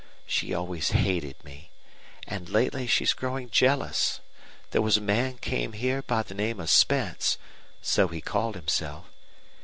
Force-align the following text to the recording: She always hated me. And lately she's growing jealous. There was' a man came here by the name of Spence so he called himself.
She 0.25 0.51
always 0.51 0.89
hated 0.89 1.43
me. 1.43 1.69
And 2.25 2.49
lately 2.49 2.87
she's 2.87 3.13
growing 3.13 3.51
jealous. 3.51 4.19
There 4.71 4.81
was' 4.81 4.97
a 4.97 5.01
man 5.01 5.37
came 5.37 5.73
here 5.73 6.01
by 6.01 6.23
the 6.23 6.33
name 6.33 6.59
of 6.59 6.71
Spence 6.71 7.37
so 7.83 8.07
he 8.07 8.19
called 8.19 8.55
himself. 8.55 9.05